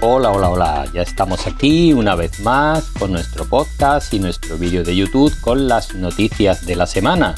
Hola, 0.00 0.30
hola, 0.30 0.48
hola, 0.48 0.84
ya 0.92 1.02
estamos 1.02 1.48
aquí 1.48 1.92
una 1.92 2.14
vez 2.14 2.38
más 2.38 2.84
con 3.00 3.10
nuestro 3.10 3.44
podcast 3.46 4.14
y 4.14 4.20
nuestro 4.20 4.56
vídeo 4.56 4.84
de 4.84 4.94
YouTube 4.94 5.34
con 5.40 5.66
las 5.66 5.92
noticias 5.96 6.64
de 6.64 6.76
la 6.76 6.86
semana. 6.86 7.34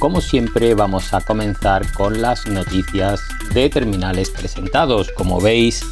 Como 0.00 0.20
siempre 0.20 0.74
vamos 0.74 1.14
a 1.14 1.20
comenzar 1.20 1.92
con 1.92 2.20
las 2.20 2.48
noticias 2.48 3.20
de 3.54 3.70
terminales 3.70 4.30
presentados. 4.30 5.12
Como 5.12 5.40
veis, 5.40 5.86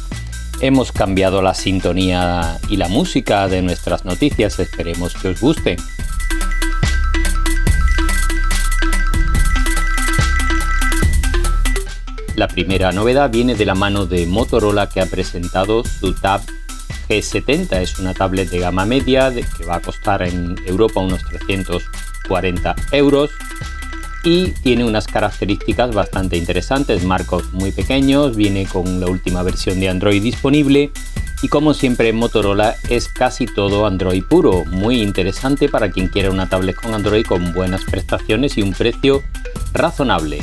hemos 0.59 0.91
cambiado 0.91 1.41
la 1.41 1.53
sintonía 1.53 2.59
y 2.67 2.75
la 2.75 2.89
música 2.89 3.47
de 3.47 3.61
nuestras 3.61 4.03
noticias, 4.03 4.59
esperemos 4.59 5.13
que 5.13 5.29
os 5.29 5.39
guste. 5.39 5.77
La 12.35 12.47
primera 12.47 12.91
novedad 12.91 13.29
viene 13.29 13.55
de 13.55 13.65
la 13.65 13.75
mano 13.75 14.05
de 14.05 14.25
Motorola 14.25 14.87
que 14.87 15.01
ha 15.01 15.05
presentado 15.05 15.83
su 15.83 16.13
Tab 16.13 16.41
G70. 17.09 17.81
Es 17.81 17.99
una 17.99 18.13
tablet 18.13 18.49
de 18.49 18.59
gama 18.59 18.85
media 18.85 19.31
que 19.31 19.65
va 19.65 19.75
a 19.75 19.81
costar 19.81 20.21
en 20.23 20.55
Europa 20.65 21.01
unos 21.01 21.23
340 21.25 22.75
euros 22.93 23.31
y 24.23 24.51
tiene 24.63 24.85
unas 24.85 25.07
características 25.07 25.93
bastante 25.93 26.37
interesantes, 26.37 27.03
marcos 27.03 27.51
muy 27.53 27.71
pequeños, 27.71 28.35
viene 28.35 28.65
con 28.65 28.99
la 28.99 29.07
última 29.07 29.41
versión 29.43 29.79
de 29.79 29.89
Android 29.89 30.21
disponible 30.21 30.91
y 31.41 31.47
como 31.47 31.73
siempre 31.73 32.13
Motorola 32.13 32.75
es 32.89 33.07
casi 33.07 33.47
todo 33.47 33.87
Android 33.87 34.23
puro, 34.23 34.63
muy 34.65 35.01
interesante 35.01 35.69
para 35.69 35.89
quien 35.89 36.07
quiera 36.07 36.29
una 36.29 36.47
tablet 36.47 36.75
con 36.75 36.93
Android 36.93 37.25
con 37.25 37.51
buenas 37.51 37.83
prestaciones 37.83 38.57
y 38.57 38.61
un 38.61 38.73
precio 38.73 39.23
razonable. 39.73 40.41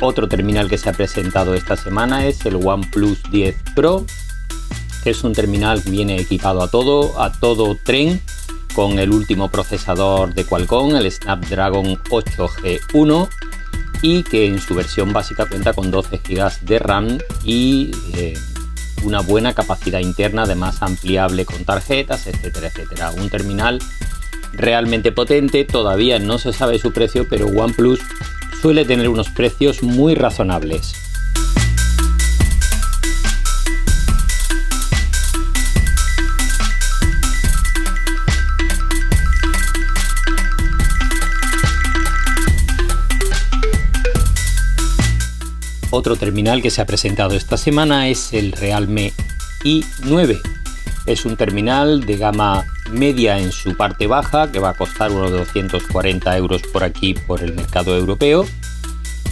Otro 0.00 0.28
terminal 0.28 0.68
que 0.68 0.78
se 0.78 0.88
ha 0.88 0.92
presentado 0.92 1.54
esta 1.54 1.76
semana 1.76 2.26
es 2.26 2.44
el 2.46 2.56
OnePlus 2.56 3.22
10 3.30 3.56
Pro 3.74 4.06
es 5.04 5.24
un 5.24 5.32
terminal 5.32 5.82
que 5.82 5.90
viene 5.90 6.20
equipado 6.20 6.62
a 6.62 6.68
todo, 6.68 7.20
a 7.20 7.32
todo 7.32 7.76
tren, 7.82 8.20
con 8.74 8.98
el 8.98 9.10
último 9.10 9.50
procesador 9.50 10.34
de 10.34 10.44
Qualcomm, 10.44 10.94
el 10.94 11.10
Snapdragon 11.10 11.96
8G1, 12.04 13.28
y 14.02 14.22
que 14.22 14.46
en 14.46 14.60
su 14.60 14.74
versión 14.74 15.12
básica 15.12 15.46
cuenta 15.46 15.72
con 15.72 15.90
12 15.90 16.18
GB 16.18 16.60
de 16.62 16.78
RAM 16.78 17.18
y 17.44 17.90
eh, 18.14 18.38
una 19.02 19.20
buena 19.20 19.54
capacidad 19.54 20.00
interna, 20.00 20.42
además 20.42 20.82
ampliable 20.82 21.44
con 21.44 21.64
tarjetas, 21.64 22.26
etcétera, 22.26 22.68
etcétera. 22.68 23.10
Un 23.10 23.28
terminal 23.28 23.78
realmente 24.52 25.12
potente, 25.12 25.64
todavía 25.64 26.18
no 26.18 26.38
se 26.38 26.52
sabe 26.52 26.78
su 26.78 26.92
precio, 26.92 27.26
pero 27.28 27.46
OnePlus 27.46 28.00
suele 28.60 28.84
tener 28.84 29.08
unos 29.08 29.30
precios 29.30 29.82
muy 29.82 30.14
razonables. 30.14 30.92
Otro 45.90 46.16
terminal 46.16 46.60
que 46.60 46.70
se 46.70 46.82
ha 46.82 46.86
presentado 46.86 47.34
esta 47.34 47.56
semana 47.56 48.08
es 48.08 48.32
el 48.34 48.52
Realme 48.52 49.12
i9. 49.64 50.59
Es 51.10 51.24
un 51.24 51.36
terminal 51.36 52.06
de 52.06 52.16
gama 52.16 52.64
media 52.92 53.40
en 53.40 53.50
su 53.50 53.76
parte 53.76 54.06
baja 54.06 54.52
que 54.52 54.60
va 54.60 54.68
a 54.68 54.74
costar 54.74 55.10
unos 55.10 55.32
240 55.32 56.36
euros 56.36 56.62
por 56.62 56.84
aquí 56.84 57.14
por 57.14 57.42
el 57.42 57.52
mercado 57.52 57.96
europeo 57.96 58.46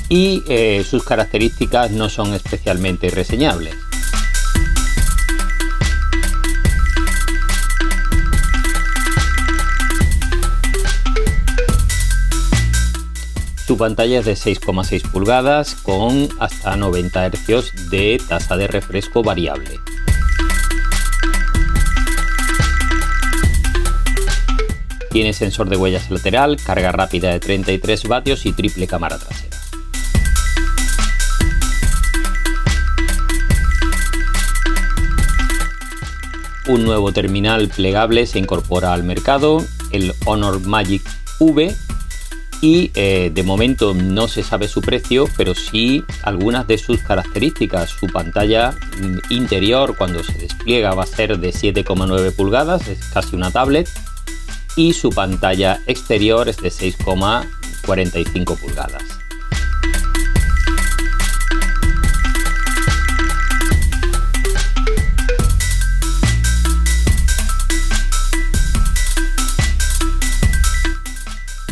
y 0.09 0.43
eh, 0.49 0.85
sus 0.85 1.05
características 1.05 1.93
no 1.93 2.09
son 2.09 2.35
especialmente 2.35 3.11
reseñables. 3.11 3.77
Su 13.69 13.77
pantalla 13.77 14.19
es 14.19 14.25
de 14.25 14.33
6,6 14.33 15.09
pulgadas 15.13 15.77
con 15.77 16.29
hasta 16.41 16.75
90 16.75 17.31
Hz 17.31 17.89
de 17.89 18.21
tasa 18.29 18.57
de 18.57 18.67
refresco 18.67 19.23
variable. 19.23 19.79
Tiene 25.11 25.33
sensor 25.33 25.69
de 25.69 25.77
huellas 25.77 26.11
lateral, 26.11 26.57
carga 26.65 26.93
rápida 26.93 27.31
de 27.31 27.41
33 27.41 28.09
vatios 28.09 28.47
y 28.47 28.53
triple 28.53 28.87
cámara 28.87 29.19
trasera. 29.19 29.57
Un 36.69 36.85
nuevo 36.85 37.13
terminal 37.13 37.69
plegable 37.69 38.27
se 38.27 38.39
incorpora 38.39 38.93
al 38.93 39.03
mercado, 39.03 39.65
el 39.91 40.13
Honor 40.27 40.61
Magic 40.61 41.03
V 41.41 41.75
y 42.61 42.91
eh, 42.95 43.31
de 43.33 43.43
momento 43.43 43.95
no 43.95 44.27
se 44.29 44.43
sabe 44.43 44.69
su 44.69 44.81
precio, 44.81 45.27
pero 45.37 45.55
sí 45.55 46.05
algunas 46.23 46.67
de 46.67 46.77
sus 46.77 47.01
características. 47.01 47.91
Su 47.91 48.07
pantalla 48.09 48.73
mm, 48.73 49.33
interior 49.33 49.97
cuando 49.97 50.23
se 50.25 50.35
despliega 50.35 50.95
va 50.95 51.05
a 51.05 51.07
ser 51.07 51.39
de 51.39 51.51
7,9 51.51 52.35
pulgadas, 52.35 52.89
es 52.89 52.99
casi 53.07 53.37
una 53.37 53.51
tablet, 53.51 53.89
y 54.79 54.93
su 54.93 55.11
pantalla 55.11 55.81
exterior 55.89 56.49
es 56.49 56.59
de 56.59 56.69
6,45 56.69 58.57
pulgadas. 58.57 59.03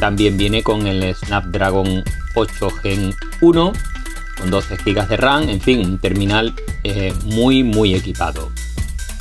También 0.01 0.37
viene 0.37 0.65
con 0.65 0.89
el 0.89 1.15
Snapdragon 1.15 2.03
8 2.35 2.71
Gen 2.83 3.15
1 3.41 3.73
con 4.37 4.51
12 4.51 4.77
GB 4.79 5.07
de 5.07 5.17
RAM, 5.17 5.49
en 5.49 5.61
fin, 5.61 5.79
un 5.79 5.99
terminal 5.99 6.53
eh, 6.83 7.15
muy 7.27 7.63
muy 7.63 7.95
equipado. 7.95 8.51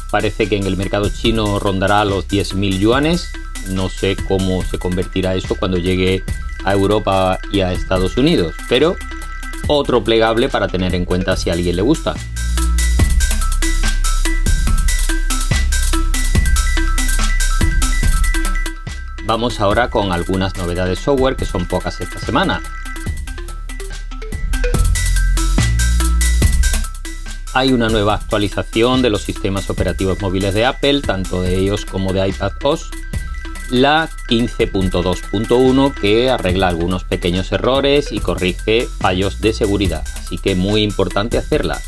Parece 0.10 0.50
que 0.50 0.56
en 0.56 0.66
el 0.66 0.76
mercado 0.76 1.08
chino 1.10 1.60
rondará 1.60 2.04
los 2.04 2.28
10.000 2.28 2.80
yuanes. 2.80 3.32
No 3.70 3.90
sé 3.90 4.16
cómo 4.28 4.64
se 4.64 4.78
convertirá 4.78 5.36
eso 5.36 5.56
cuando 5.56 5.78
llegue 5.78 6.24
a 6.64 6.74
Europa 6.74 7.40
y 7.52 7.62
a 7.62 7.72
Estados 7.72 8.18
Unidos, 8.18 8.56
pero 8.70 8.96
otro 9.68 10.04
plegable 10.04 10.50
para 10.50 10.68
tener 10.68 10.96
en 10.96 11.06
cuenta 11.06 11.36
si 11.36 11.50
a 11.50 11.54
alguien 11.54 11.76
le 11.76 11.82
gusta. 11.82 12.14
Vamos 19.26 19.60
ahora 19.60 19.90
con 19.90 20.12
algunas 20.12 20.56
novedades 20.56 21.00
software 21.00 21.36
que 21.36 21.46
son 21.46 21.66
pocas 21.66 22.00
esta 22.00 22.20
semana. 22.20 22.62
Hay 27.56 27.72
una 27.72 27.90
nueva 27.90 28.16
actualización 28.16 29.02
de 29.02 29.10
los 29.10 29.24
sistemas 29.24 29.70
operativos 29.70 30.22
móviles 30.22 30.54
de 30.54 30.66
Apple, 30.66 31.02
tanto 31.02 31.42
de 31.42 31.58
ellos 31.58 31.86
como 31.86 32.14
de 32.14 32.28
iPadOS, 32.28 32.92
la 33.70 34.10
15.2.1 34.30 35.94
que 35.94 36.30
arregla 36.30 36.68
algunos 36.68 37.04
pequeños 37.04 37.52
errores 37.52 38.12
y 38.12 38.20
corrige 38.20 38.88
fallos 39.00 39.42
de 39.42 39.54
seguridad, 39.54 40.04
así 40.16 40.38
que 40.38 40.56
muy 40.56 40.84
importante 40.84 41.38
hacerla. 41.38 41.82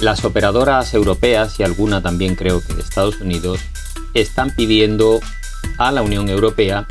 Las 0.00 0.24
operadoras 0.24 0.94
europeas 0.94 1.60
y 1.60 1.62
alguna 1.62 2.00
también 2.00 2.34
creo 2.34 2.62
que 2.64 2.72
de 2.72 2.80
Estados 2.80 3.20
Unidos 3.20 3.60
están 4.14 4.50
pidiendo 4.50 5.20
a 5.76 5.92
la 5.92 6.00
Unión 6.00 6.28
Europea 6.30 6.86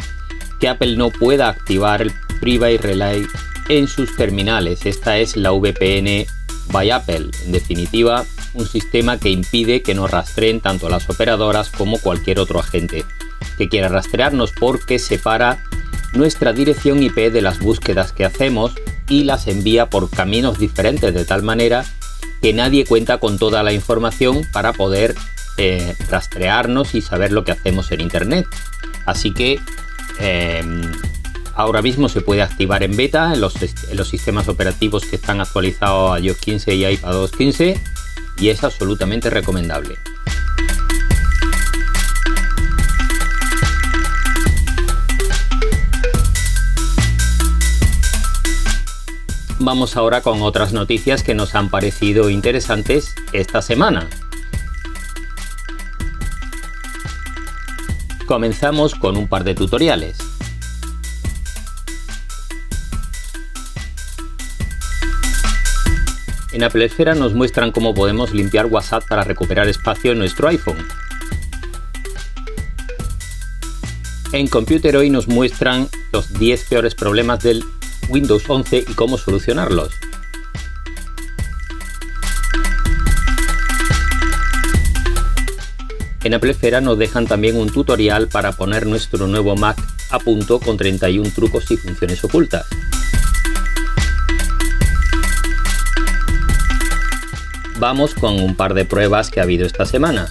que 0.59 0.67
Apple 0.67 0.95
no 0.95 1.09
pueda 1.09 1.49
activar 1.49 2.03
el 2.03 2.13
Private 2.39 2.77
Relay 2.77 3.25
en 3.69 3.87
sus 3.87 4.15
terminales. 4.15 4.85
Esta 4.85 5.17
es 5.17 5.37
la 5.37 5.51
VPN 5.51 6.25
by 6.71 6.91
Apple. 6.91 7.29
En 7.45 7.51
definitiva, 7.51 8.25
un 8.53 8.67
sistema 8.67 9.17
que 9.17 9.29
impide 9.29 9.81
que 9.81 9.95
nos 9.95 10.11
rastreen 10.11 10.59
tanto 10.59 10.89
las 10.89 11.09
operadoras 11.09 11.69
como 11.69 11.99
cualquier 11.99 12.39
otro 12.39 12.59
agente 12.59 13.05
que 13.57 13.69
quiera 13.69 13.87
rastrearnos 13.87 14.51
porque 14.51 14.99
separa 14.99 15.63
nuestra 16.13 16.53
dirección 16.53 17.03
IP 17.03 17.31
de 17.31 17.41
las 17.41 17.59
búsquedas 17.59 18.11
que 18.11 18.25
hacemos 18.25 18.73
y 19.07 19.23
las 19.23 19.47
envía 19.47 19.89
por 19.89 20.09
caminos 20.09 20.59
diferentes 20.59 21.13
de 21.13 21.25
tal 21.25 21.43
manera 21.43 21.85
que 22.41 22.53
nadie 22.53 22.85
cuenta 22.85 23.17
con 23.17 23.37
toda 23.37 23.63
la 23.63 23.73
información 23.73 24.45
para 24.51 24.73
poder 24.73 25.15
eh, 25.57 25.93
rastrearnos 26.09 26.95
y 26.95 27.01
saber 27.01 27.31
lo 27.31 27.43
que 27.43 27.51
hacemos 27.51 27.91
en 27.91 28.01
Internet. 28.01 28.45
Así 29.05 29.33
que 29.33 29.59
em, 30.19 30.81
ahora 31.59 31.81
mismo 31.81 32.07
se 32.07 32.21
puede 32.21 32.41
activar 32.41 32.83
en 32.83 32.95
beta 32.95 33.33
en 33.33 33.41
los, 33.41 33.53
sistemas 34.07 34.47
operativos 34.47 35.03
que 35.05 35.17
están 35.17 35.41
actualizados 35.41 36.13
a 36.13 36.19
iOS 36.21 36.37
15 36.37 36.73
y 36.73 36.85
iPadOS 36.85 37.31
15 37.33 37.77
y 38.37 38.47
es 38.47 38.63
absolutamente 38.63 39.29
recomendable. 39.29 39.97
Vamos 49.59 49.97
ahora 49.97 50.21
con 50.21 50.41
otras 50.41 50.71
noticias 50.71 51.23
que 51.23 51.35
nos 51.35 51.55
han 51.55 51.69
parecido 51.69 52.29
interesantes 52.29 53.15
esta 53.33 53.61
semana. 53.61 54.07
Comenzamos 58.25 58.95
con 58.95 59.17
un 59.17 59.27
par 59.27 59.43
de 59.43 59.55
tutoriales. 59.55 60.28
En 66.59 66.65
Apple 66.65 66.83
Esfera 66.83 67.15
nos 67.15 67.33
muestran 67.33 67.71
cómo 67.71 67.93
podemos 67.93 68.33
limpiar 68.33 68.65
WhatsApp 68.65 69.07
para 69.07 69.23
recuperar 69.23 69.69
espacio 69.69 70.11
en 70.11 70.19
nuestro 70.19 70.49
iPhone. 70.49 70.75
En 74.33 74.45
Computer 74.47 74.97
hoy 74.97 75.09
nos 75.09 75.29
muestran 75.29 75.87
los 76.11 76.33
10 76.33 76.65
peores 76.65 76.95
problemas 76.95 77.41
del 77.43 77.63
Windows 78.09 78.43
11 78.45 78.83
y 78.89 78.93
cómo 78.93 79.17
solucionarlos. 79.17 79.93
En 86.25 86.33
Apple 86.33 86.51
Esfera 86.51 86.81
nos 86.81 86.97
dejan 86.97 87.25
también 87.25 87.55
un 87.55 87.69
tutorial 87.69 88.27
para 88.27 88.51
poner 88.51 88.85
nuestro 88.85 89.27
nuevo 89.27 89.55
Mac 89.55 89.77
a 90.09 90.19
punto 90.19 90.59
con 90.59 90.75
31 90.75 91.31
trucos 91.33 91.71
y 91.71 91.77
funciones 91.77 92.21
ocultas. 92.25 92.67
Vamos 97.79 98.13
con 98.13 98.41
un 98.41 98.55
par 98.55 98.73
de 98.73 98.83
pruebas 98.83 99.31
que 99.31 99.39
ha 99.39 99.43
habido 99.43 99.65
esta 99.65 99.85
semana. 99.85 100.27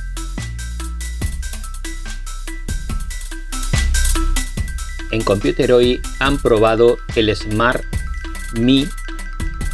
En 5.11 5.23
Computer 5.23 5.73
hoy 5.73 5.99
han 6.19 6.37
probado 6.37 6.99
el 7.17 7.35
Smart 7.35 7.83
Mi 8.61 8.87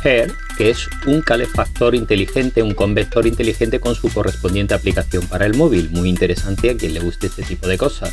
Hair 0.05 0.33
que 0.57 0.71
es 0.71 0.89
un 1.07 1.21
calefactor 1.21 1.97
inteligente, 1.97 2.63
un 2.63 2.75
convector 2.75 3.27
inteligente 3.27 3.81
con 3.81 3.97
su 3.97 4.09
correspondiente 4.09 4.75
aplicación 4.75 5.27
para 5.27 5.45
el 5.45 5.55
móvil. 5.55 5.91
Muy 5.91 6.09
interesante 6.09 6.71
a 6.71 6.77
quien 6.77 6.95
le 6.95 7.01
guste 7.01 7.27
este 7.27 7.43
tipo 7.43 7.67
de 7.67 7.77
cosas. 7.77 8.13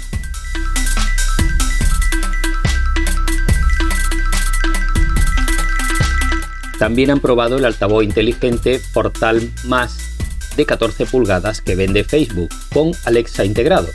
También 6.82 7.12
han 7.12 7.20
probado 7.20 7.60
el 7.60 7.66
altavoz 7.66 8.04
inteligente 8.04 8.82
Portal 8.92 9.52
Más 9.66 10.18
de 10.58 10.66
14 10.66 11.06
pulgadas 11.06 11.62
que 11.62 11.76
vende 11.76 12.04
Facebook 12.04 12.50
con 12.74 12.94
Alexa 13.06 13.46
integrado. 13.46 13.88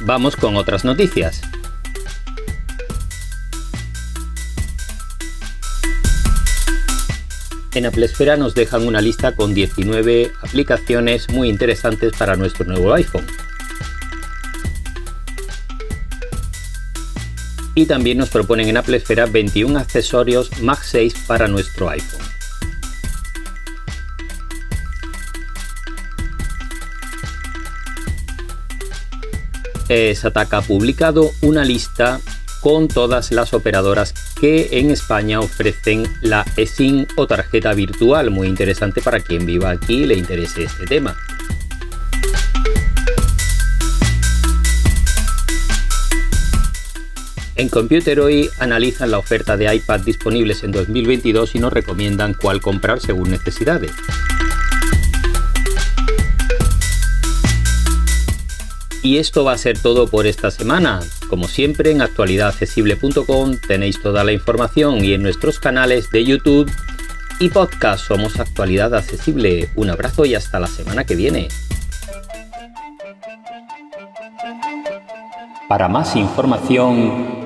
Vamos 0.00 0.36
con 0.36 0.56
otras 0.56 0.86
noticias. 0.86 1.42
En 7.74 7.84
Apple 7.84 8.06
Esfera 8.06 8.38
nos 8.38 8.54
dejan 8.54 8.88
una 8.88 9.02
lista 9.02 9.36
con 9.36 9.52
19 9.52 10.32
aplicaciones 10.40 11.28
muy 11.28 11.50
interesantes 11.50 12.14
para 12.16 12.36
nuestro 12.36 12.64
nuevo 12.64 12.94
iPhone. 12.94 13.26
Y 17.76 17.86
también 17.86 18.18
nos 18.18 18.30
proponen 18.30 18.68
en 18.68 18.78
Apple 18.78 18.96
Esfera 18.96 19.26
21 19.26 19.78
accesorios 19.78 20.50
MagSafe 20.60 21.12
para 21.28 21.46
nuestro 21.46 21.88
iPhone. 21.88 22.26
Sataka 30.14 30.58
ha 30.58 30.62
publicado 30.62 31.30
una 31.42 31.64
lista 31.64 32.20
con 32.60 32.88
todas 32.88 33.30
las 33.30 33.54
operadoras 33.54 34.12
que 34.40 34.68
en 34.72 34.90
España 34.90 35.38
ofrecen 35.38 36.02
la 36.20 36.44
eSIM 36.56 37.06
o 37.16 37.26
tarjeta 37.26 37.72
virtual, 37.74 38.30
muy 38.30 38.48
interesante 38.48 39.00
para 39.00 39.20
quien 39.20 39.46
viva 39.46 39.70
aquí 39.70 40.02
y 40.02 40.06
le 40.06 40.14
interese 40.14 40.64
este 40.64 40.84
tema. 40.86 41.16
En 47.56 47.70
Computer 47.70 48.20
hoy 48.20 48.50
analizan 48.58 49.10
la 49.10 49.18
oferta 49.18 49.56
de 49.56 49.74
iPad 49.74 50.00
disponibles 50.00 50.62
en 50.62 50.72
2022 50.72 51.54
y 51.54 51.58
nos 51.58 51.72
recomiendan 51.72 52.34
cuál 52.34 52.60
comprar 52.60 53.00
según 53.00 53.30
necesidades. 53.30 53.92
Y 59.02 59.16
esto 59.16 59.42
va 59.44 59.52
a 59.52 59.58
ser 59.58 59.78
todo 59.78 60.06
por 60.06 60.26
esta 60.26 60.50
semana. 60.50 61.00
Como 61.30 61.48
siempre, 61.48 61.92
en 61.92 62.02
actualidadaccesible.com 62.02 63.56
tenéis 63.66 64.02
toda 64.02 64.22
la 64.22 64.32
información 64.32 65.02
y 65.02 65.14
en 65.14 65.22
nuestros 65.22 65.58
canales 65.58 66.10
de 66.10 66.24
YouTube 66.24 66.70
y 67.40 67.48
podcast 67.48 68.06
somos 68.06 68.38
Actualidad 68.38 68.94
Accesible. 68.94 69.70
Un 69.76 69.88
abrazo 69.88 70.26
y 70.26 70.34
hasta 70.34 70.60
la 70.60 70.66
semana 70.66 71.04
que 71.04 71.14
viene. 71.14 71.48
Para 75.68 75.88
más 75.88 76.16
información, 76.16 77.45